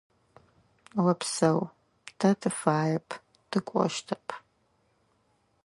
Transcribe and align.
Опсэу, 1.09 1.59
тэ 2.19 2.29
тыфаеп, 2.41 3.07
тыкӏощтэп. 3.49 4.27